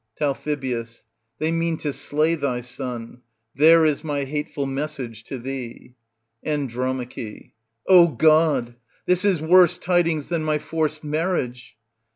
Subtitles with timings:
[0.15, 0.35] Tal.
[1.37, 3.21] They mean to slay thy son;
[3.55, 5.93] there is my hateful message to thee.
[6.41, 6.73] And.
[7.85, 8.75] O God!
[9.05, 11.77] this is worse tidings than my forced marriage.